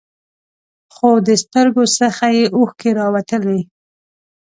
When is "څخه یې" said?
1.99-2.45